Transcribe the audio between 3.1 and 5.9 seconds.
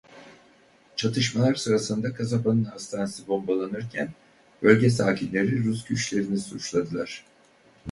bombalanırken bölge sakinleri Rus